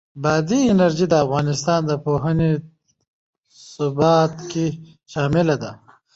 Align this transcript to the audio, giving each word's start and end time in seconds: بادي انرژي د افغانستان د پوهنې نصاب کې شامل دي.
بادي 0.23 0.61
انرژي 0.73 1.05
د 1.09 1.13
افغانستان 1.25 1.79
د 1.85 1.91
پوهنې 2.05 2.51
نصاب 2.59 4.31
کې 4.49 4.65
شامل 5.11 5.47
دي. 5.61 5.71